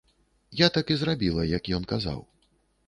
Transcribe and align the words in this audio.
Я 0.61 0.69
так 0.77 0.85
і 0.95 0.99
зрабіла, 1.03 1.47
як 1.53 1.71
ён 1.81 1.87
казаў. 1.95 2.19